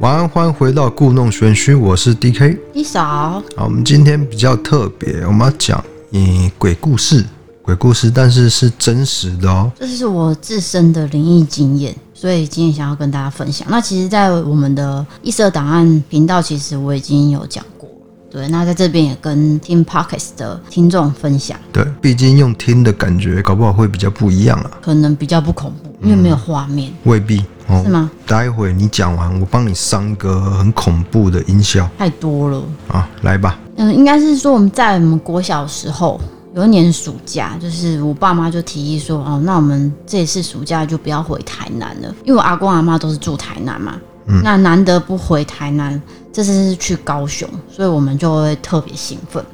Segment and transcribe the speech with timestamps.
[0.00, 3.42] 晚安，欢迎回到故弄玄虚，我是 DK 一嫂。
[3.56, 5.82] 好，我们今天比较特别，我们要讲
[6.12, 7.24] 嗯鬼故事，
[7.62, 9.72] 鬼故事，但是是真实的哦。
[9.78, 13.66] 这是我自身的灵异经验，所以今天想要跟大家分享。
[13.70, 17.75] 那其实，在我们的异色档案频道，其实我已经有讲过。
[18.30, 21.58] 对，那在这边也跟听 Podcast 的听众分享。
[21.72, 24.70] 对，毕竟用听的感觉，搞不好会比较不一样啊。
[24.82, 26.90] 可能比较不恐怖，因为没有画面。
[26.90, 27.42] 嗯、未必。
[27.68, 28.08] 哦、是吗？
[28.26, 31.88] 待会你讲完，我帮你上一个很恐怖的音效。
[31.98, 33.58] 太多了啊，来吧。
[33.76, 36.20] 嗯，应该是说我们在我们国小的时候，
[36.54, 43.96] 有一年暑假，就是我爸妈就提议说，哦，那我们这一次暑假就不要回台南了，因为我阿公阿妈都是住台南嘛。
[44.42, 46.00] 那难得不回台南，
[46.32, 49.44] 这次是去高雄，所以我们就会特别兴奋。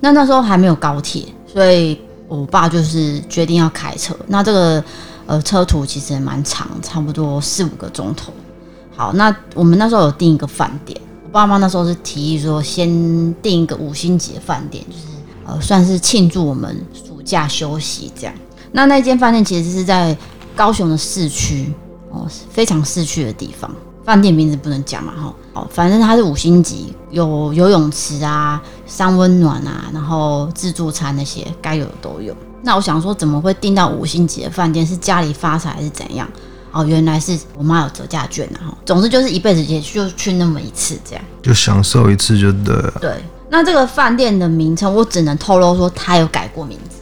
[0.00, 4.14] 那那时候还没有高铁，所以我爸就是决定要开车。
[4.26, 4.82] 那这个。
[5.26, 8.32] 呃，车途其实也蛮长，差不多四五个钟头。
[8.96, 12.88] 好，那我们那时候有订一个饭店，我爸妈那时候是提议说，先
[13.40, 15.04] 订一个五星级的饭店，就是
[15.46, 18.34] 呃，算是庆祝我们暑假休息这样。
[18.72, 20.16] 那那间饭店其实是在
[20.56, 21.72] 高雄的市区
[22.10, 23.70] 哦，非常市区的地方。
[24.10, 32.34] 饭店名字不能讲嘛，哈，哦，反正它是五星级，有游泳池啊，三温暖啊，然后自助餐那些该有的都有。
[32.64, 34.84] 那我想说，怎么会订到五星级的饭店？
[34.84, 36.28] 是家里发财还是怎样？
[36.72, 38.74] 哦，原来是我妈有折价券啊！
[38.84, 42.94] 总之就是一辈子也就去那么一次，这样就享受一次就对了。
[43.00, 43.14] 对，
[43.48, 46.96] 那这个饭店的名称我只能透露说，他有改过名字。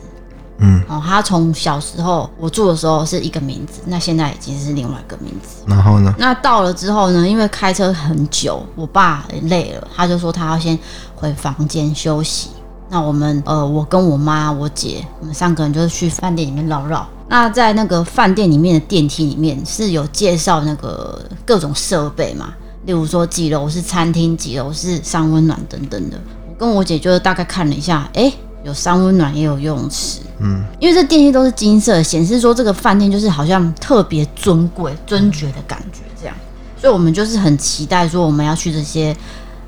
[0.58, 5.62] 嗯，哦，他从小时候我住的时候是一个名字，那现在已经是另外一个名字。
[5.66, 6.12] 然后呢？
[6.18, 7.26] 那到了之后呢？
[7.26, 10.78] 因为开车很久，我爸累了，他就说他要先
[11.14, 12.50] 回房间休息。
[12.90, 17.06] 那我们呃，我跟我妈、我姐，我们三个人就是去饭店里面绕绕。
[17.28, 22.54] 那在那个饭店里面的电梯里面是有介绍那个各种设备嘛，
[22.86, 26.18] 例如说几楼是餐厅，几楼是上温暖等等的。
[26.48, 28.32] 我跟我姐就是大概看了一下，哎，
[28.64, 30.20] 有三温暖，也有游泳池。
[30.40, 36.34] 嗯，因为这电梯都是金色，显示说这个饭店就是好像特别尊贵、尊爵的感觉这样。
[36.76, 39.16] 所以我们就是很期待说我们要去这些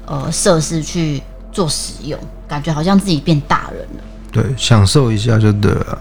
[0.06, 2.18] 呃设施去做使用。
[2.48, 4.02] 感觉好像自己变大人了，
[4.32, 5.98] 对，享受一下就对了。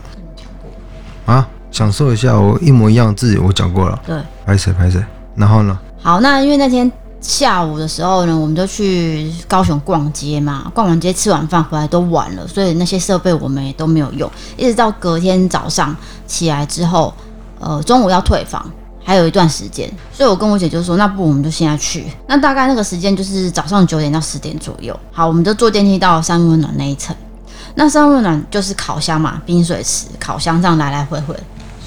[1.27, 4.01] 啊，享受一下，我一模一样的字我讲过了。
[4.03, 5.00] 对，拍谁拍谁，
[5.35, 5.79] 然后呢？
[6.01, 6.91] 好，那因为那天
[7.22, 17.13] 下午的时候呢，我们就去高雄逛街嘛，逛完街吃完饭回来都晚了，所以那些设备我们也都没有用，一直到隔天早上起来之后，
[17.59, 18.66] 呃，中午要退房。
[19.02, 22.06] 还有一段时间，所以我跟我姐就说：“那不，我们就现在去。
[22.28, 24.96] 那大概那个时间就是早上九点到十点左右。
[25.12, 27.16] 好，我们就坐电梯到三温暖那一层。
[27.74, 31.36] 那三温暖就是烤箱嘛，冰水池，烤箱这样来来回回，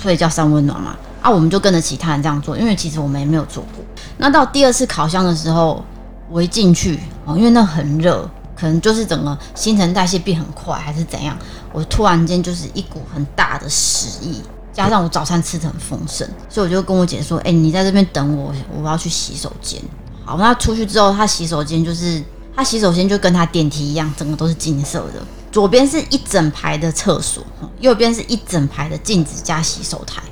[0.03, 0.97] 所以叫三温暖嘛。
[1.20, 3.81] 啊，我们就跟着其他人这样做，因为其实我们也没有做过。
[4.22, 5.84] 那到第二次烤箱的时候，
[6.31, 11.37] 我一进去哦，因为那很热，可能就是整个新陈代谢变很快，还是怎样，
[11.72, 14.41] 我突然间就是一股很大的屎意。
[14.72, 19.82] 加上我早餐吃得很丰盛，所以我就跟我姐说：“哎、你在这边等我，我要去洗手间。”
[20.25, 22.22] 好，那出去之后，他洗手间就是
[22.55, 25.21] 他洗手间就跟他电梯一样，整个都是金色的。
[25.50, 27.44] 左边是一整排的厕所，
[27.81, 30.22] 右边是一整排的镜子加洗手台，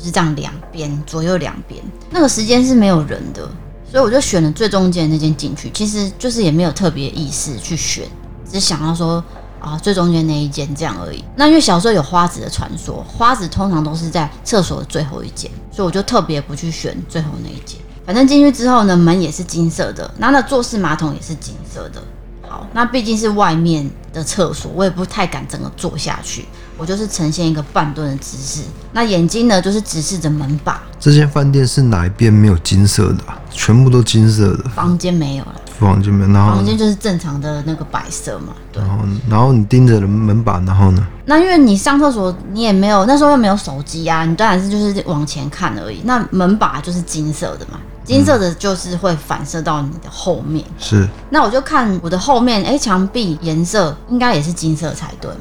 [0.00, 1.80] 就是这样两边左右两边。
[2.10, 3.48] 那个时间是没有人的，
[3.90, 5.70] 所以我就选了最中间那间进去。
[5.74, 8.04] 其实就是也没有特别意识去选，
[8.50, 9.22] 只想要说。
[9.62, 11.22] 啊，最中间那一间这样而已。
[11.36, 17.78] 那因为小时候有花子的传说，花子通常都是在厕所的最后一间，所以我就特别不去选最后那一间。
[18.06, 22.02] 反正进去之后呢，门也是金色的，那那坐式马桶也是金色的。
[22.48, 26.46] 好，那毕竟是外面的厕所，我也不太敢整个坐下去，
[26.80, 28.62] 我就是呈现一个半蹲的姿势。
[28.92, 30.82] 那眼睛呢，就是直视着门把。
[30.98, 33.38] 这间饭店是哪一边没有金色的啊？
[33.50, 34.68] 全部都金色的。
[34.70, 35.54] 房间没有了。
[35.78, 38.54] 房间没有，然后房间就是正常的那个白色嘛。
[38.72, 38.82] 对。
[38.82, 41.06] 然后，然后你盯着门把，然后呢？
[41.26, 46.00] 那因为你上厕所，你也没有那时候又没有手机啊，你当然是就是往前看而已。
[46.04, 47.78] 那门把就是金色的嘛。
[48.04, 51.06] 金色的就是会反射到你的后面，是。
[51.28, 55.40] 那我就看我的后面，哎，墙壁颜色应该也是金色才对嘛。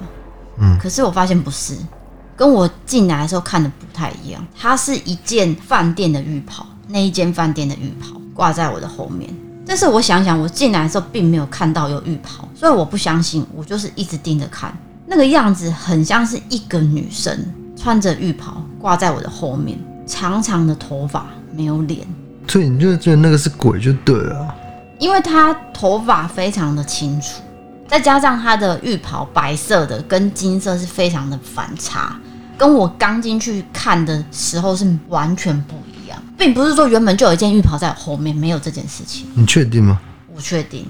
[0.59, 0.77] 嗯。
[0.79, 1.75] 可是我发现不是，
[2.35, 4.45] 跟我进来的时候看的不太一样。
[4.57, 9.29] 它是一件饭店的浴袍，那一间饭店的浴袍挂在我的后面。
[9.65, 13.45] 但是我想想，我进来的时候并没有看到有浴袍，所以我不相信。
[13.55, 14.75] 我就是一直盯着看，
[15.05, 17.37] 那个样子很像是一个女生
[17.75, 19.77] 穿着浴袍挂在我的后面，
[20.07, 22.07] 长长的头发，没有脸。
[22.47, 24.55] 所以你就觉得那个是鬼就对了，
[24.97, 27.43] 因为她头发非常的清楚，
[27.89, 32.15] 再加上它的浴袍白色的跟金色是非常的反差，
[32.55, 36.17] 跟我刚进去看的时候是完全不一样。
[36.37, 39.25] 并不是说原本就有一件浴袍在后面，没有这件事情。
[39.33, 39.99] 你确定吗？
[40.33, 40.85] 我确定。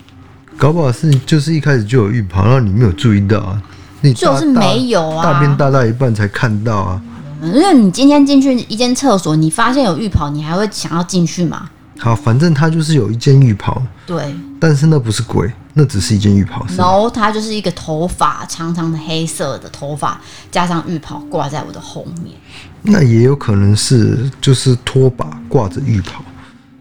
[0.57, 3.61] 搞不好是就是一开始就有浴袍，然后你没有注意到啊。
[4.01, 7.01] 你就是没有啊，大便大到一半才看到啊。
[7.41, 11.69] 因为你今天进去一间厕所，你发现有浴袍，你还会想要进去吗？
[11.97, 13.81] 好，反正它就是有一件浴袍。
[14.05, 14.35] 对。
[14.59, 16.65] 但是那不是鬼，那只是一件浴袍。
[16.77, 20.19] 然后它就是一个头发长长的黑色的头发，
[20.51, 22.33] 加上浴袍挂在我的后面。
[22.81, 26.23] 那也有可能是就是拖把挂着浴袍，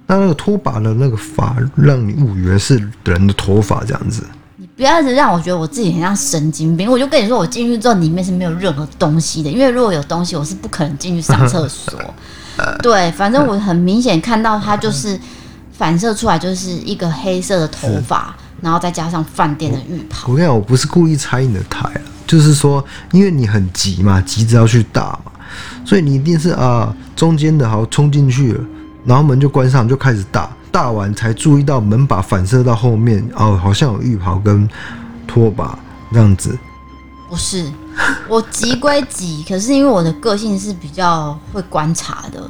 [0.06, 4.22] 那那个拖把的那个发让你误以为是人的头发这样子。
[4.56, 6.90] 你不要一直让我觉得我自己很像神经病。
[6.90, 11.94] 我就跟你说，我进去之后里面是没有任何东西的，因为如果有东西，我是不可能进去上厕所。
[12.82, 15.18] 对，反正我很明显看到它就是
[15.72, 20.28] 反射出来，就是一个黑色的头发，然后再加上饭店的浴袍。
[20.28, 25.32] 我跟你讲，我不是故意拆你的台啊，就是说，因为你很急嘛，急着要去打嘛，
[25.84, 28.64] 所以你一定是啊，中间的好冲进去了，
[29.04, 30.50] 然后门就关上，就开始打。
[30.70, 34.68] 大完才注意到门把反射到后面哦，好像有浴袍跟
[35.26, 35.76] 拖把
[36.12, 36.56] 这样子。
[37.26, 37.72] 不是，
[38.28, 42.48] 我急归急，可是因为我的个性是比较会观察的，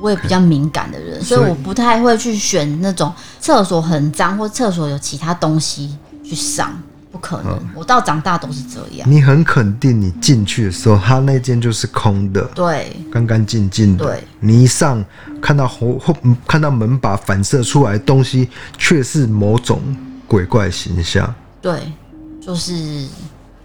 [0.00, 6.76] 我也比较敏感的人， 所以我不太会去选那种厕所很脏或厕所有其他东西去上。
[7.12, 9.10] 不可能，我到长大都是这样。
[9.10, 14.04] 你很肯定，你进去的时候，他那间就是空的，对，干干净净的。
[14.04, 15.02] 对，你一上
[15.40, 16.14] 看到后后
[16.46, 19.80] 看到门把反射出来的东西，却是某种
[20.28, 21.34] 鬼怪形象。
[21.62, 21.90] 对，
[22.38, 23.06] 就是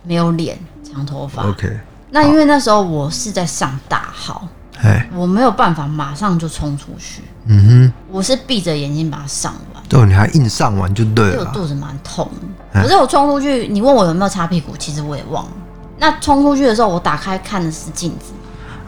[0.03, 0.57] 没有脸，
[0.89, 1.49] 长头发。
[1.49, 1.77] OK，
[2.09, 4.47] 那因为那时候我是在上大号。
[4.79, 7.21] 哎，我没有办法马上就冲出去。
[7.45, 9.83] 嗯哼，我是闭着眼睛把它上完。
[9.89, 11.39] 对，你还硬上完就对了。
[11.39, 12.29] 我肚子蛮痛，
[12.73, 15.51] 可是我冲出去，你问我有没有擦屁股，其实我也忘了。
[15.99, 18.31] 那冲出去的时候，我打开看的是镜子。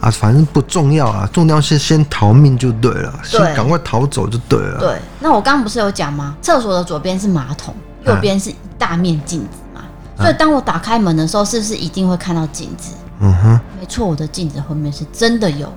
[0.00, 4.80] 啊，反正不重要啊，重要是先逃命就对了，先赶快逃走就对了。
[4.80, 6.36] 对，那我刚刚不是有讲吗？
[6.42, 9.82] 厕所的左边是马桶，右边是一大面镜子嘛。
[10.18, 12.94] 所以当我打开门的时候，是不是一定会看到镜子？
[13.20, 15.70] 嗯哼，没错，我的镜子后面是真的有一。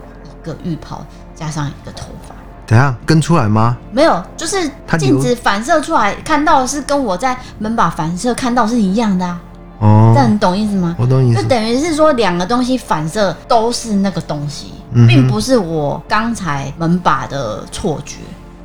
[0.47, 1.05] 个浴袍
[1.35, 2.33] 加上一个头发，
[2.65, 3.77] 等下跟出来吗？
[3.91, 9.41] 没有，就是镜子反射出来看到的是跟我在门把反射看到是一样的啊。
[9.79, 10.95] 哦，这你懂意思吗？
[10.97, 14.71] 我懂意思，就等于是说两个东西反射都是那个东西，
[15.05, 18.19] 并不是我刚才门把的错觉。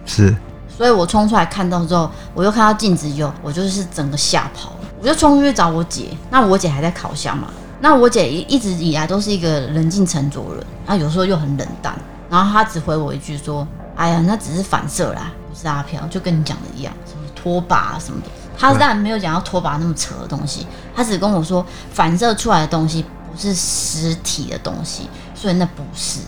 [0.06, 0.32] 是，
[0.68, 7.48] 所以我冲出来看到之后，我又看到镜子有，我就是整个吓跑了，我就冲出去找我姐，那我姐还在烤箱嘛。
[7.82, 11.92] 那我姐一一直以来都是一个冷静沉着的人，然后有时候又很冷淡，
[12.30, 20.64] 然后她只回我一句说：“哎呀，那只是反射啦，不是阿飘，就跟你讲的一样，什么拖把啊什么的。”她当然没有讲到拖把那么扯的东西，
[20.94, 26.20] 她只跟我说反射出来的东西不是实体的东西，所以那不是。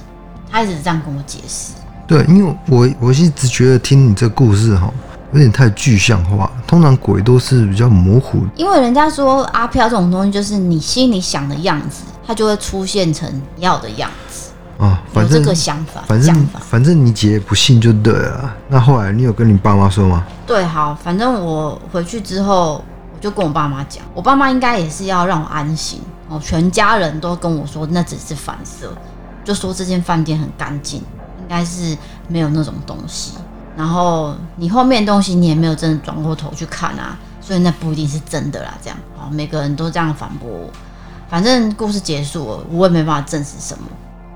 [0.50, 1.72] 她一直这样跟我解释。
[2.08, 4.92] 对，因为我我一直觉得听你这故事哈。
[5.34, 8.38] 有点太具象化，通常鬼都是比较模糊。
[8.54, 14.52] 因为人家说阿飘这种东西，就是你心里想的样子，它就会出现成你要的样子。
[14.78, 18.54] 啊，反正有这个想法，反正反正你姐也不信就对了。
[18.68, 20.24] 那后来你有跟你爸妈说吗？
[20.46, 26.40] 对，好，反正我回去之后，我就跟我爸妈讲，我爸妈应该也是要让我安心哦。
[26.40, 28.92] 全家人都跟我说那只是反射，
[29.44, 31.00] 就说这间饭店很干净，
[31.40, 31.96] 应该是
[32.28, 33.32] 没有那种东西。
[33.76, 38.74] 然后你后面东西你也没有真的转过头去看啊，所以那不一定是真的啦。
[38.82, 40.70] 这样啊，每个人都这样反驳我。
[41.28, 43.84] 反正故事结束了，我也没办法证实什么。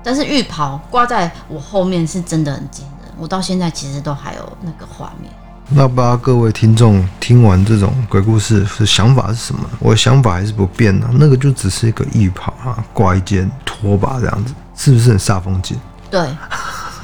[0.03, 5.31] 但是浴袍挂在我后面是真的很惊人，我到现在其实都还有那个画面。
[5.71, 9.61] 那不知道各位听众听完这种鬼故事是想法是什么？
[9.79, 15.77] 我的想法还是不变的，那个就只是一个浴袍啊，挂一件拖把这样子，是不是很煞风景？
[16.09, 16.27] 对。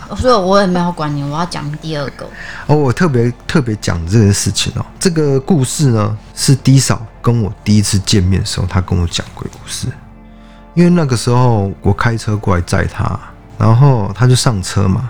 [0.17, 2.27] 所以我也没有管你，我要讲第二个。
[2.67, 4.85] 哦，我特别特别讲这件事情哦。
[4.99, 9.87] 这个故事呢，是低嫂跟我第一次见面的时候，她跟我讲鬼故事。
[10.73, 13.17] 因为那个时候我开车过来载她，
[13.57, 15.09] 然后她就上车嘛。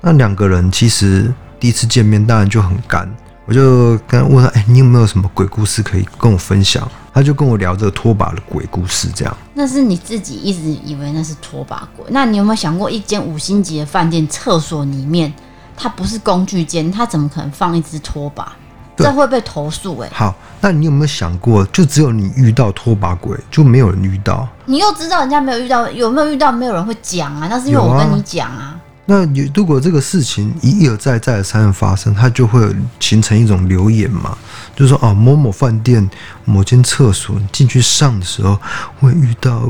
[0.00, 3.08] 那两个人其实第一次见面，当然就很干。
[3.50, 9.36] 我就跟他问他：“哎，你有没有什么鬼故事可以跟我分享？”他就跟我聊这个拖把的鬼故事，这样。
[9.54, 12.06] 那是你自己一直以为那是拖把鬼？
[12.10, 15.34] 那你有没有想过，一间五星级的饭店厕所里面，
[15.76, 18.52] 它不是工具间，它怎么可能放一只拖把？
[18.96, 20.08] 这会被投诉哎。
[20.12, 24.46] 好，那你有没有想过，就只有你遇到拖把鬼，就没有人遇到？
[24.66, 26.52] 你又知道人家没有遇到，有没有遇到？
[26.52, 28.78] 没有人会讲啊，那是因为我跟你讲啊。
[29.10, 34.38] 那如果这个事情一而再再而三的发生，它就会形成一种流言嘛，
[34.76, 36.08] 就是说啊，某某饭店
[36.44, 38.56] 某间厕所进去上的时候
[39.00, 39.62] 会遇到。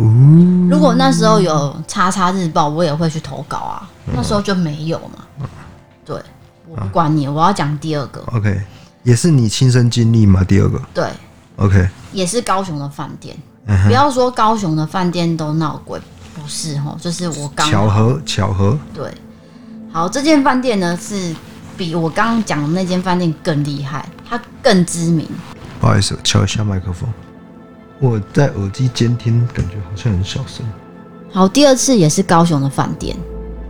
[0.69, 3.89] 如果那时候有叉叉日报，我也会去投稿啊。
[4.15, 5.49] 那时候就没有嘛。
[6.05, 6.21] 对，
[6.69, 8.21] 我不管你，啊、我要讲第二个。
[8.35, 8.61] OK，
[9.05, 10.45] 也是你亲身经历吗？
[10.45, 10.79] 第二个。
[10.93, 11.09] 对。
[11.57, 13.35] OK，也是高雄的饭店。
[13.65, 15.99] 嗯、不要说高雄的饭店都闹鬼，
[16.35, 18.79] 不是哦，就是我刚巧合巧合。
[18.93, 19.11] 对。
[19.93, 21.35] 好，这间饭店呢是
[21.77, 25.27] 比我刚刚讲的那间饭店更厉害，它更知名。
[25.81, 27.09] 不好意思，敲一下麦克风。
[27.99, 30.65] 我在耳机监听，感觉好像很小声。
[31.33, 33.17] 好，第二次也是高雄的饭店。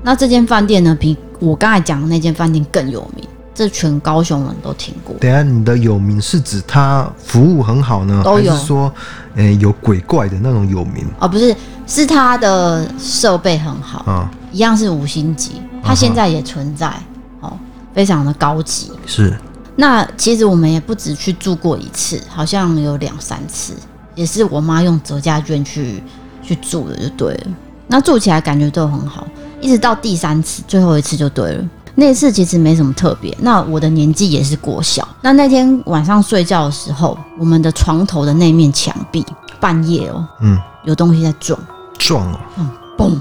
[0.02, 5.16] 那这间饭店呢，比我刚才讲的那间饭店更有名，这全高雄人都听过。
[5.16, 8.92] 等下，你的有名是指它服务很好呢，都有还是说，
[9.36, 11.06] 诶有鬼怪的那种有名？
[11.18, 16.92] 哦，不是，是它的设备很好啊，一样是五星级，它现在也存在，
[17.40, 17.52] 哦，
[17.94, 18.90] 非常的高级。
[19.06, 19.37] 是。
[19.76, 23.72] 那其实我们也不止去住过一次，好像有两三次，
[24.14, 26.02] 也是我妈用折价券去
[26.42, 27.46] 去住的，就对了。
[27.87, 29.26] 那住起来感觉都很好，
[29.60, 31.64] 一直到第三次，最后一次就对了。
[31.94, 33.37] 那次其实没什么特别。
[33.40, 35.06] 那我的年纪也是过小。
[35.22, 39.25] 那那天晚上睡觉的时候，我们的床头的那面墙壁，
[39.58, 41.58] 半夜哦，嗯，有东西在撞
[41.99, 43.18] 撞哦，嗯，嘣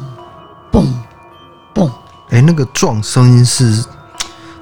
[0.72, 0.86] 嘣
[1.74, 1.90] 嘣，
[2.30, 3.84] 哎、欸，那个撞声音是。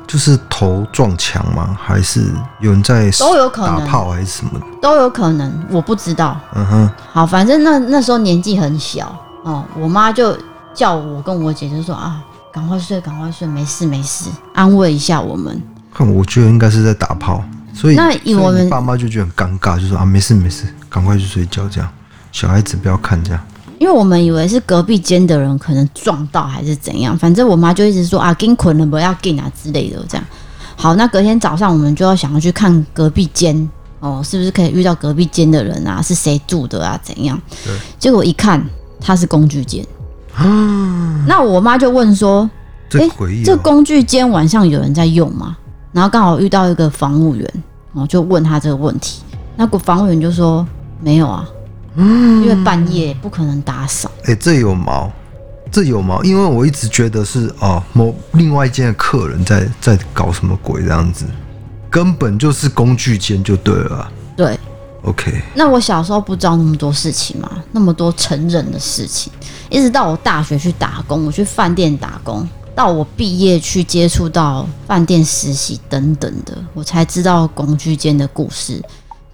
[0.07, 1.77] 就是头撞墙吗？
[1.77, 4.51] 还是有人在都有可能打炮还是什么？
[4.81, 6.39] 都有可能，我不知道。
[6.55, 10.33] 嗯哼，好，反正那那时候年纪很小哦，我妈就
[10.73, 15.61] 叫我跟我姐就说啊，赶快睡，赶快睡，没事没事，安慰一下我们。
[15.93, 17.43] 看，我觉得应该是在打炮，
[17.73, 21.89] 所以那以我们爸妈就觉得很尴尬，就说啊，没事没事，赶快去睡觉，这样
[22.31, 23.41] 小孩子不要看这样。
[23.79, 30.25] 因为我们以为是隔壁间的人可能撞到还是怎样，反正我妈就一直说啊，跟捆了不要给啊之类的这样。
[30.75, 33.69] 好，那隔天早上我们就要想要去看隔壁间
[33.99, 36.01] 哦，是不是可以遇到隔壁间的人啊？
[36.01, 36.99] 是谁住的啊？
[37.03, 37.39] 怎样？
[37.65, 37.73] 对。
[37.97, 38.63] 结果一看，
[38.99, 39.85] 他是工具间。
[40.35, 41.25] 啊。
[41.27, 42.49] 那我妈就问说
[42.93, 43.09] ：“哎、
[43.43, 45.57] 这工具间晚上有人在用吗？”
[45.91, 49.21] 然后刚好遇到一个防务员，我，就问他这个问题。
[49.55, 50.65] 那个房务员就说
[51.01, 51.47] ：“没有啊。”
[51.97, 54.09] 嗯，因为半夜不可能打扫。
[54.23, 55.11] 哎、欸，这有毛，
[55.71, 61.25] 这有毛，因为我一直觉得是哦，某另外一间的客人在在搞什么鬼这样子，
[61.89, 64.11] 根本就是工具间就对了。
[64.35, 64.59] 对
[65.01, 65.41] ，OK。
[65.55, 69.33] 那我小时候不知道那么多事情嘛，那么多成人的事情，
[69.69, 78.79] 一直到我大学去打工，我去饭店打工，到我毕业去接触到饭店实习等等的，我才知道工具间的故事。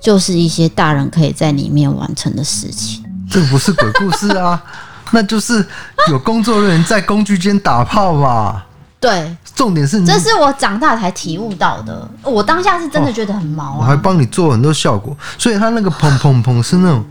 [0.04, 4.62] 就是一些大人可以在里面完成的事情，这不是鬼故事啊，
[5.12, 5.66] 那就是
[6.10, 8.66] 有工作人员在工具间打炮吧？
[9.00, 12.06] 对，重点是，这是我长大才体悟到的。
[12.22, 17.06] 我当下是真的觉得很毛啊，我还帮你做很多效果，所以他那个砰砰砰是那种，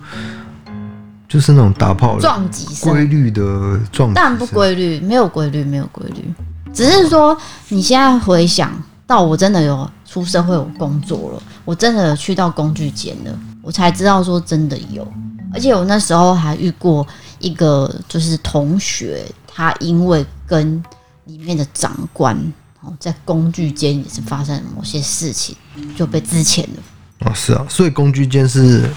[1.27, 6.33] 就是那种打炮撞击声，规律的撞击，但不规律，没有规律，没有规律，
[6.75, 7.37] 只是说
[7.69, 8.71] 你现在回想
[9.13, 9.91] 到我真的有。
[10.13, 15.11] 出社会，有工作了，我真的去到工具间了，我才知道说真的有，
[15.55, 17.07] 而且我那时候还遇过
[17.39, 20.85] 一个就是同学，他因为跟
[21.25, 22.37] 里面的长官
[22.83, 25.57] 哦在工具间也是发生了某些事情，
[25.97, 26.83] 就被支遣了。
[27.25, 28.89] 哦，是啊，所以工具间是。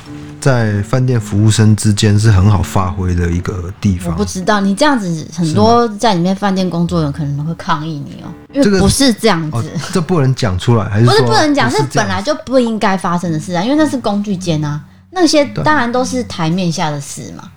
[0.42, 4.14] 在饭店服务生之间是很好发挥的一个地方。
[4.14, 11.68] 我不知道你这样子，很多在里面饭店工作人可能会抗议你哦，因为不是这样子，这不能讲出来，还是不是不能讲？
[11.72, 14.80] 是本来就不应该发生的事啊，因为那是工具间啊，
[15.10, 17.50] 那些当然都是台面下的事嘛。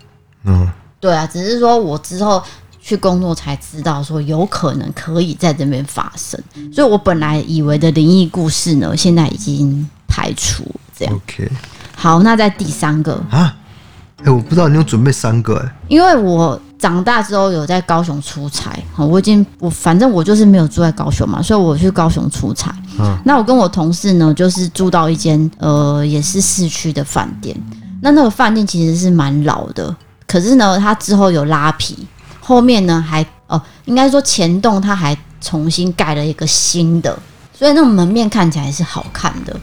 [0.45, 0.67] 嗯，
[0.99, 2.43] 对啊，只是说我之后
[2.81, 9.87] 去工作才知道，说有可能可以在这边发生，所以我本来以为的灵异故事呢，现在已经
[10.19, 10.65] 排除
[10.97, 11.15] 这样。
[11.15, 11.49] OK。
[11.95, 13.55] 好，那在第三个啊，
[14.19, 22.75] 哎、欸，我不知道你有准备三个哎、欸，因为我长大之后有在高雄出差，好，我已经我反正我就是没有住在高雄嘛，所以我去高雄出差。
[23.01, 27.57] 嗯，那我跟我同事呢，就是住到一间呃也是市区的饭店，
[28.01, 29.95] 那那个饭店其实是蛮老的，
[30.27, 32.07] 可是呢，它之后有拉皮，
[32.41, 37.19] 后面呢还哦，应该说前栋它还重新盖了一个新的，
[37.53, 39.57] 所以那种门面看起来是好看的，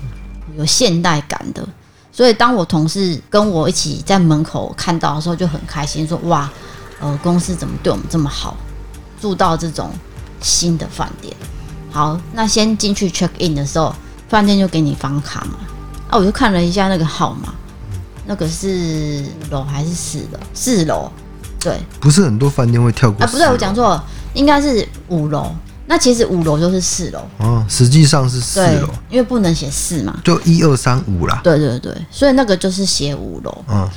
[0.57, 1.67] 有现代感的。
[2.11, 6.49] 所以，当我同事跟我一起在门口看到的时候，就很开心，说：“哇，
[7.01, 8.55] 呃，公司怎么对我们这么好，
[9.19, 9.91] 住到这种
[10.39, 11.35] 新的饭店。”
[11.91, 13.93] 好，那先进去 check in 的时候，
[14.29, 15.57] 饭店就给你房卡嘛。
[16.09, 17.53] 啊，我就看了一下那个号码，
[18.25, 20.39] 那个是楼还是四楼？
[20.53, 21.11] 四楼，
[21.59, 21.77] 对。
[21.99, 23.25] 不是很多饭店会跳过。
[23.25, 25.53] 啊，不对，我讲错了，应该是五楼。
[25.87, 31.41] 那其实五楼就是四楼哦，实际上是四楼，因为不能写四嘛，就一二三五啦。
[31.43, 33.55] 对对对，所以那个就是写五楼。
[33.67, 33.87] 嗯，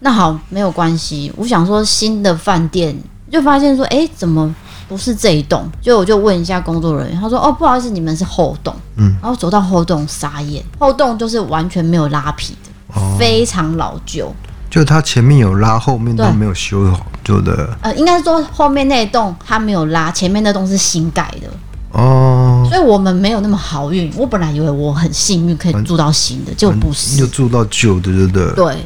[0.00, 1.32] 那好，没有关系。
[1.36, 2.96] 我想说新的饭店，
[3.30, 4.54] 就发现说，哎，怎么
[4.88, 5.68] 不是这一栋。
[5.80, 8.74] 就我就问一下工作人员，他说哦，不好意思，你们是后栋。
[8.96, 14.32] 嗯，然后走到后栋傻眼，后栋就是完全没有拉皮的，哦、非常老旧。
[14.72, 17.76] 就他前面有拉，后面都没有修好，就的。
[17.82, 21.48] 呃，应该说后面那一栋他没有拉，前面那栋是新盖的。
[21.90, 24.10] 哦，所以我们没有那么好运。
[24.16, 28.52] 我本来以为我很幸运可以住到新的，就不是，就住到旧的，对不对？
[28.54, 28.76] 对。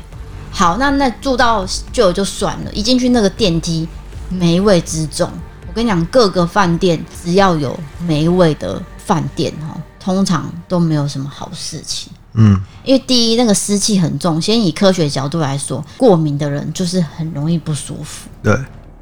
[0.51, 2.73] 好，那那住到旧就算了。
[2.73, 3.87] 一进去那个电梯，
[4.29, 5.31] 霉味之重。
[5.69, 12.13] 我跟你讲，各个饭店只要有霉味的饭店哦，通常都没有什么好事情。
[12.37, 14.41] 嗯，因为第一，那个湿气很重。
[14.41, 18.29] 先以科学角度来说，过敏的人就是很容易不舒服。
[18.43, 18.57] 对。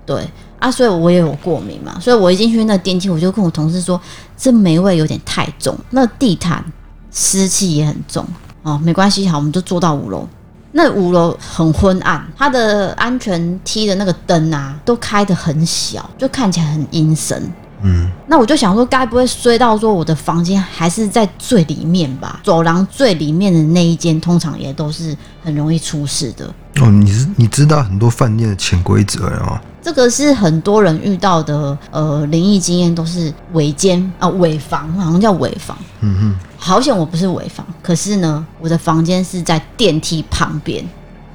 [0.07, 3.99] 对啊，所以我也有过敏嘛，所以我一进去那电梯，我就跟我同事说，
[4.37, 6.63] 这霉味有点太重，那地毯
[7.11, 8.23] 湿气也很重
[8.63, 10.29] 哦，没关系，好，我们就坐到五楼。
[10.73, 17.51] 那五楼很昏暗，它的安全梯的那个灯啊，都开得很小，就看起来很阴森。
[17.87, 22.41] 嗯，那我就想说，该不会摔到说我的房间还是在最里面吧？
[22.43, 26.47] 走廊最里面的那一间，通常也都是很容易出事的。
[26.81, 29.61] 哦，你是你知道很多饭店的潜规则哦。
[29.83, 35.77] 这个是很多人遇到的，呃，灵异经验都是尾间啊，尾房好像叫尾房。
[36.01, 40.83] 嗯哼，好险我不是尾房，可是呢，我的房间是在电梯旁边。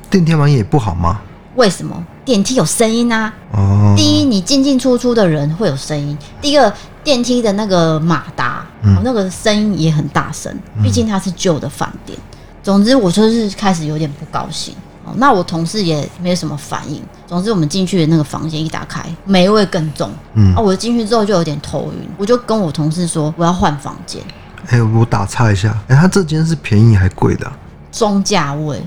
[0.09, 1.21] 电梯旁边也不好吗？
[1.55, 2.03] 为什么？
[2.23, 3.33] 电梯有声音啊。
[3.51, 3.93] 哦。
[3.97, 6.71] 第一，你进进出出的人会有声音；第二，
[7.03, 10.55] 电梯的那个马达，嗯哦、那个声音也很大声。
[10.83, 12.17] 毕竟它是旧的饭店。
[12.17, 14.73] 嗯、总之，我就是开始有点不高兴。
[15.05, 17.01] 哦那我同事也没有什么反应。
[17.25, 20.11] 总之，我们进去的那个房间一打开，霉味更重。
[20.35, 24.21] 嗯，啊，我进去之后就有点头晕，我就跟我同事说我要换房间。
[24.67, 27.57] 哎、欸，我打岔一下，哎、欸，他这间是便宜还贵的、啊？
[27.91, 28.79] 中价位，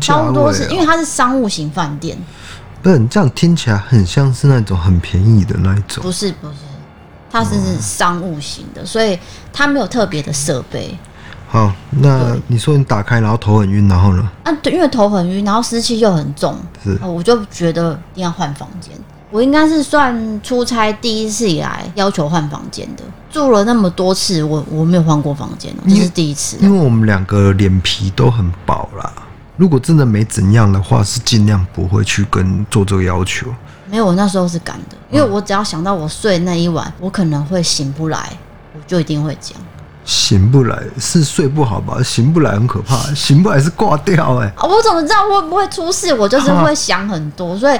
[0.00, 2.16] 差不多是因为它是商务型饭店。
[2.82, 6.02] 不是，你这样听起来很像是那种很便宜的那一种。
[6.02, 6.54] 不是，不是，
[7.30, 9.18] 它是商务型的，所以
[9.52, 10.96] 它没有特别的设备。
[11.48, 14.30] 好，那你说你打开，然后头很晕，然后呢？
[14.42, 18.92] 啊，对，因为头很晕，然后湿气又很重，是，我就觉得一定要换房间。
[19.30, 26.56] 我应该是算出差第一次以来要求换房间的，住了那么多次，我我没有换过房间，这是第一次。
[26.60, 29.12] 因为我们两个脸皮都很薄啦，
[29.56, 33.46] 如果真的没怎样的话，是尽量不会去跟做这个要求。
[33.88, 38.30] 没有，我那时候是敢的，因为我只要想到我睡那一晚，我可能会醒不来，
[38.74, 39.56] 我就一定会讲。
[40.04, 42.02] 醒不来是睡不好吧？
[42.02, 44.66] 醒不来很可怕，醒不来是挂掉哎、欸。
[44.66, 46.12] 我怎么知道会不会出事？
[46.12, 47.78] 我就是会想很多，所以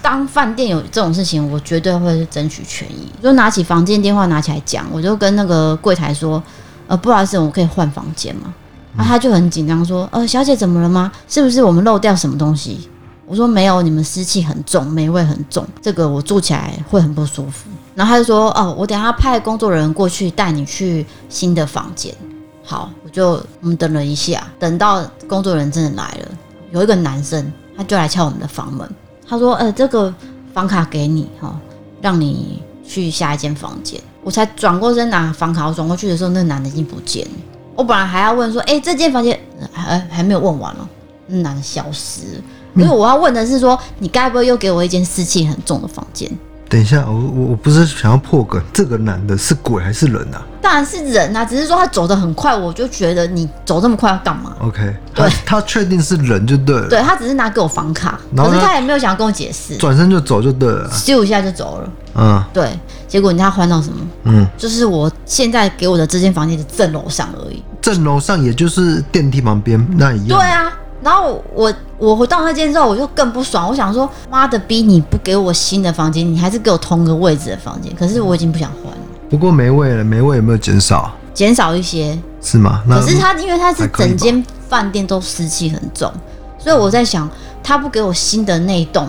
[0.00, 3.08] 当饭店有这种事情，我绝对会争取权益。
[3.22, 6.42] 就拿起房间电话拿起来讲，我就跟那个柜台说
[6.88, 8.54] ：“呃，不好意思，我可以换房间吗？”
[8.96, 11.10] 然后他就很紧张说：“呃，小姐怎么了吗？
[11.28, 12.88] 是不是我们漏掉什么东西？”
[13.26, 22.14] 我说：“没有，你们湿气很重，霉味很重，这个我住起来会很不舒服。”然后他就说：“哦，我等下派工作人员过去带你去新的房间。”
[22.62, 23.30] 好，我就
[23.60, 26.28] 我们等了一下，等到工作人员真的来了，
[26.70, 28.88] 有一个男生，他就来敲我们的房门。
[29.26, 30.14] 他说：“呃，这个
[30.52, 31.58] 房卡给你哈，
[32.00, 37.32] 让你去下一间房间。”我才转过身拿房卡，我转过去的时候，那个男的已经不见了。
[37.74, 39.38] 我本来还要问说：“哎，这间房间
[39.72, 40.88] 还还没有问完了。”
[41.26, 42.42] 那男的消失了，
[42.76, 46.30] 因为我要问的是说：“你该不会又给我一间湿气很重的房间？”
[46.68, 50.42] 等一下，我我我不是想要破梗，这个男的是鬼还是人啊？
[50.60, 56.88] 当然是人啊，只是说他走得很快，我就觉得你走这么快要干嘛？OK，对，他确定是人就对了。
[56.88, 61.90] 对，他只是拿给我房卡，可是他也没有想要跟我解释，转身就走就对了，咻一下就走了。
[62.16, 63.98] 嗯，对，结果你知道他换到什么？
[64.24, 70.38] 嗯，就是我现在给我的这间房间的正楼上而已，正楼上也就是电梯旁边那一样。
[70.38, 70.72] 对啊。
[71.04, 73.68] 然后我我回到那间之后，我就更不爽。
[73.68, 77.94] 我想说，妈的逼，你不给我新的房间，你还是给我同个位置的房间。
[77.94, 78.98] 可是我已经不想换了。
[79.28, 81.12] 不过没位了，没位有没有减少？
[81.34, 82.82] 减少一些，是吗？
[82.88, 86.10] 可是他因为他是整间饭店都湿气很重，
[86.58, 87.28] 所以我在想，
[87.62, 89.06] 他不给我新的那一栋，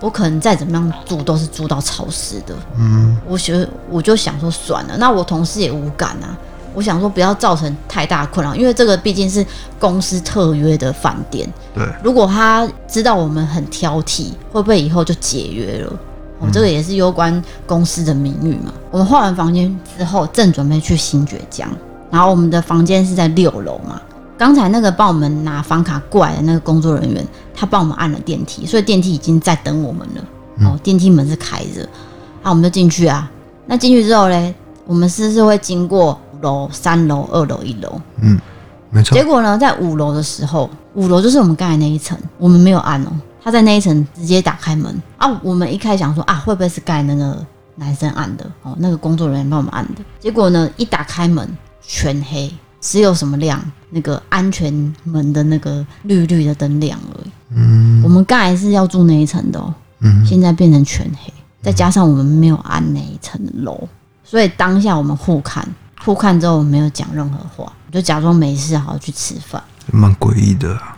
[0.00, 2.54] 我可能再怎么样住都是住到潮湿的。
[2.76, 6.36] 嗯，我觉得我就想说算了，那我同事也无感啊。
[6.78, 9.44] 我想说不要造成太大困扰，因为这个毕竟是
[9.80, 11.52] 公司特约的饭店。
[11.74, 15.92] 对，如果他知道我们很挑剔，会不会以后就解约了？
[16.38, 18.72] 哦、这个也是攸关公司的名誉嘛。
[18.92, 21.68] 我们换完房间之后，正准备去新崛江，
[22.12, 24.00] 然后我们的房间是在六楼嘛。
[24.38, 30.68] 刚才那个帮我们拿房卡过来的那个工作人员，他帮我们按了电梯，所以电梯已经在等我们了。
[30.68, 31.80] 哦，电梯门是开着，
[32.44, 33.28] 那、啊、我们就进去啊。
[33.66, 34.54] 那进去之后嘞，
[34.86, 36.16] 我们是不是会经过？
[36.42, 38.38] 楼三楼、二楼、一楼，嗯，
[38.90, 39.16] 没错。
[39.16, 43.12] 结果呢，在五楼的时候，五楼就是我们刚才那一层，我们没有按哦。
[43.42, 45.40] 他在那一层直接打开门啊。
[45.42, 47.44] 我们一开始想说啊，会不会是盖那个
[47.76, 50.02] 男生按的哦，那个工作人员帮我们按的。
[50.18, 51.48] 结果呢，一打开门
[51.80, 53.58] 全黑，只有什么亮，
[53.90, 57.30] 那个安全门的那个绿绿的灯亮而已。
[57.54, 63.88] 嗯，我们刚才是要住那一层的哦，嗯，现在变成全黑，再加上我们没有按那一层楼，
[64.22, 65.66] 所以当下我们互看，
[66.04, 69.62] 互看之后我没有讲任何话，我就假装没事，好好去吃饭。
[69.92, 70.96] 蛮诡异的啊。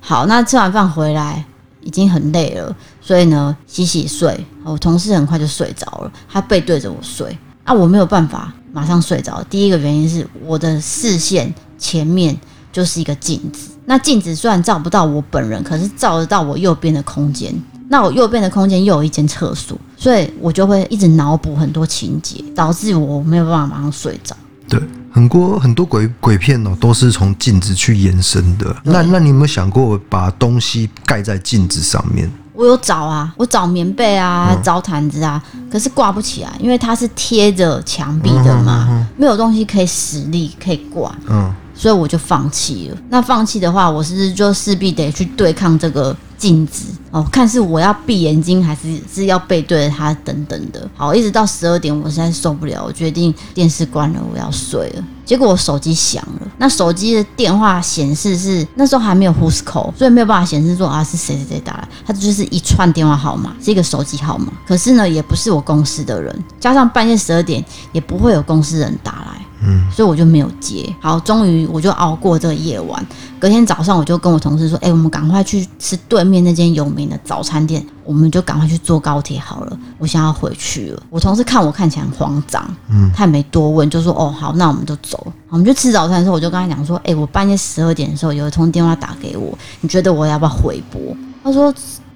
[0.00, 1.44] 好，那吃完饭回来
[1.80, 4.46] 已经很累了，所以呢洗洗睡。
[4.64, 9.42] 我同事很快就睡着了，他背对着我睡，啊，我没有办法马上睡着。
[9.44, 12.38] 第一个原因是我的视线前面
[12.72, 17.54] 就是一个镜子，那镜子虽然照不到我本人，可是照得到我右边的空间。
[17.92, 24.34] 那我右边的空间又有一间厕所，所以我就会一直脑补很多情节，导致我没有办法马上睡着。
[24.68, 24.80] 对。
[25.12, 28.76] 很多很多鬼鬼片哦，都是从镜子去延伸的。
[28.84, 32.30] 那那你有没有想过把东西盖在镜子上面？
[32.54, 41.12] 我有找啊，我找棉被啊，嗯、找毯子啊，可是挂不起来，因为它是贴着墙壁的嘛，没有东西可以使力可以挂。
[41.28, 42.96] 嗯，所以我就放弃了。
[43.08, 46.16] 那放弃的话，我是不是就势必得去对抗这个？
[46.40, 50.88] 镜子哦，看是我要闭眼睛还是是要背对着他等等的。
[50.94, 55.04] 好，一直到十二点，我实在受不了，我决定电视关了，我要睡了。
[55.24, 64.52] 结果我手机响了，那手机的电话显示是那时候还没有 Who's Call，所以没有办法显示说啊是谁谁谁打来，它就是一串电话号码，是一个手机号码。
[64.66, 69.40] 可是呢，也不是我公司的人，加上半夜十二点也不会有公司人打来。
[69.62, 70.90] 嗯，所以我就没有接。
[71.00, 73.06] 好，终于我就熬过这个夜晚。
[73.38, 79.78] 隔天早上，我就跟我同事说：“哎、欸，我们赶快去吃对面那间有名的早餐店，我们就赶快去坐高铁好了。
[79.98, 91.00] 我想要回去了。”我同事看我看起来很慌张，嗯，他也没多问，就说：“哦，好，那我们就走。”我们就吃早餐的时候，我就跟他讲说：“哎、欸，我半夜十二点的时候有一通电话打给我，你觉得我要不要回拨？”
[91.42, 91.72] 他说。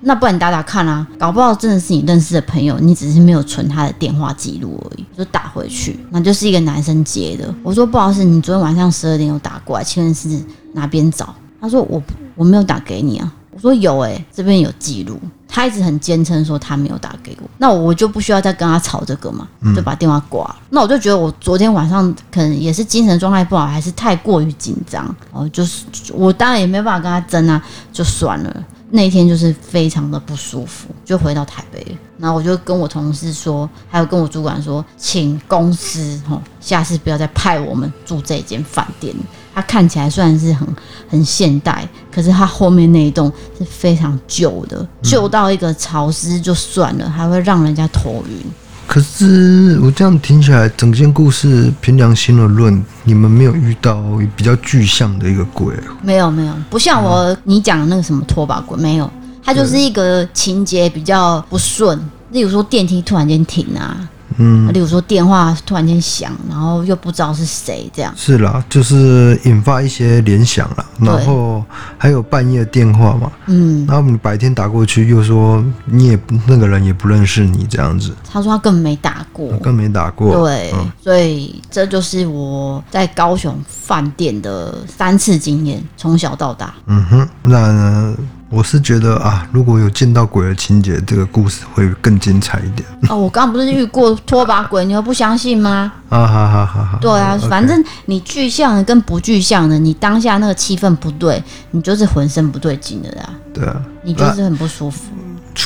[0.06, 7.48] 那不然你打打看啊，搞不好真的是你认识的朋友，你只是没有存他的电话记录而已，就打回去，那就是一个男生接的。
[7.62, 10.28] 我说不好意思，你昨天晚上十二点有打过来，请问是
[10.74, 11.34] 哪边找？
[11.58, 12.02] 他说我
[12.34, 13.32] 我没有打给你啊。
[13.54, 15.18] 我说有哎、欸，这边有记录。
[15.46, 20.56] 他一直很坚称说他没有打给我，那我就不需要再跟他吵这个嘛，就把电话挂了。
[20.70, 28.64] 那我就觉得我昨天晚上可能也是精神状态不好，还是太过于紧张哦，就是我当然也没办法跟他争啊，就算了。
[28.90, 31.98] 那一天就是非常的不舒服，就回到台北了。
[32.18, 39.14] 然后我就跟我同事说，还有跟我主管说，请公司哦，下次不要再派我们住这间饭店。
[39.54, 40.66] 它看起来虽然是很
[41.08, 48.38] 很现代，可是它后面那一栋是非常旧的，旧到一个潮湿就算了，还会让人家头晕。
[48.86, 54.02] 可是我这样听起来，整件故事凭良心的论，你们没有遇到
[54.36, 55.74] 比较具象的一个鬼？
[56.02, 59.10] 没有，没有，不像我你讲的那个什么拖把鬼，没有，
[59.42, 61.98] 它就是一个情节比较不顺，
[62.32, 63.96] 例如说电梯突然间停啊。
[64.36, 68.12] 嗯，例如说电话突然间响，然后又不知道是谁，这样。
[68.16, 70.84] 是啦，就是引发一些联想啦。
[71.00, 71.64] 然后
[71.98, 86.74] 还有半夜电话嘛，嗯，然后你白天打过去又说你也那个人也不认识你这样子，他说他根本没打过，更没打过，对，嗯，所以这就是我在高雄饭店的三次经验，从小到大。
[86.86, 88.16] 嗯哼，那呢？
[88.54, 92.88] 我是觉得啊，如果有见到鬼的情节，这个故事会更精彩一点。
[93.10, 95.92] 哦，我刚刚不是遇过拖把鬼，你又不相信吗？
[96.08, 96.98] 啊，好好好好。
[97.00, 103.30] 对啊，反正你具象的跟不具象的，你当下那个气氛不对，你就是浑身不对劲的啦。
[103.52, 105.02] 对啊，你就是很不舒服。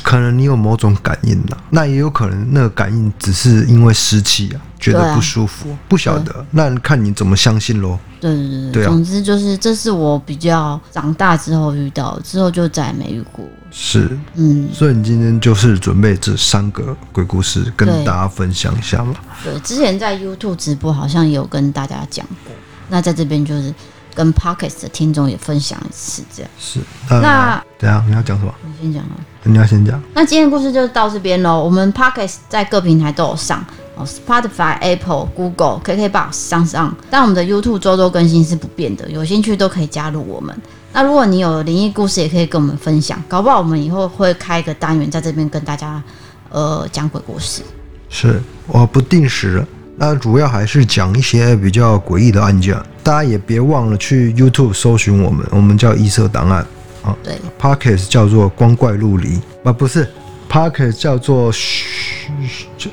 [0.03, 7.99] 可能你有某种感应呐，那也有可能那个感应只是因为湿气啊，觉得不舒服，啊、不晓得，那看你怎么相信喽。
[8.21, 13.45] 对对对，对啊、总之就是这是我比较长大之后遇到，之后就再也没遇过。
[13.71, 19.15] 是，嗯，所以你今天就是准备这三个鬼故事跟大家分享一下嘛？
[19.45, 22.53] 对，之前在 YouTube 直播好像也有跟大家讲过，
[22.89, 23.75] 那在这边就是。
[24.19, 26.81] 跟 Podcast 的听众也分享一次，这样是。
[27.09, 28.53] 那等下你要讲什么？
[28.67, 29.15] 你先讲啊。
[29.45, 30.03] 你要先讲。
[30.13, 31.63] 那今天的故事就到这边喽。
[31.63, 36.91] 我们 Podcast 在各平台都有上哦，Spotify、Apple、Google、KKBox、SoundOn。
[37.09, 40.53] 但我们的 YouTube 周周更新是不变的，有兴趣都可以加入我们。
[40.93, 46.03] 那如果你有灵异故事，也可以跟我们分享，搞不好我们以后会开一个单元在这边跟大家
[46.51, 47.63] 呃讲鬼故事。
[48.09, 49.65] 是，我不定时。
[50.01, 56.59] 那主要还是讲一些比较诡异的案件，大家也别忘了去 YouTube 搜寻我们，我们叫异色档案
[57.03, 57.17] 啊。
[57.25, 60.07] 对，Podcast 叫做光怪陆离啊，不是
[60.47, 61.87] ，Podcast 叫做嘘，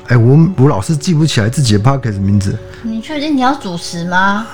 [0.06, 2.58] 哎，我我老是记不起来自己的 Podcast 名字。
[2.82, 4.46] 你确定你要主持吗？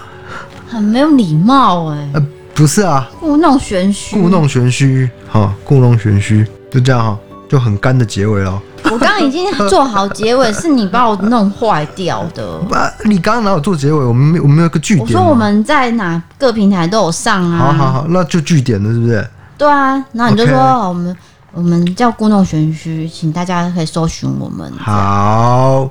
[0.68, 2.11] 很没有礼貌哎。
[2.14, 7.16] 呃，不是啊，故弄玄虚，故弄玄虚，哈，故弄玄虚，就这样哈。
[7.48, 8.61] 就很干的结尾了。
[8.93, 12.59] 我刚刚已经做好结尾，是你把我弄坏掉的。
[12.59, 12.75] 不，
[13.09, 14.05] 你刚刚哪有做结尾？
[14.05, 15.07] 我们没，我们没有个据点。
[15.07, 17.59] 我说我们在哪各平台都有上啊。
[17.59, 19.27] 好好好，那就据点了，是不是？
[19.57, 21.17] 对啊，然后你就说 Okay 我们
[21.53, 24.73] 我们叫故弄玄虚，请大家可以搜寻我们。
[24.79, 25.89] 好，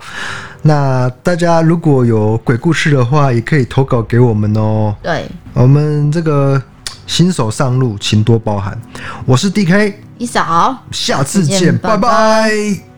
[0.63, 4.93] 那大家如果有鬼故事的话，也可以投稿给我们哦。
[5.01, 6.61] 对，我们这个
[7.07, 8.77] 新手上路，请多包涵。
[9.25, 11.97] 我是 DK，一嫂，下次见，下次见拜拜。
[11.97, 12.90] 拜拜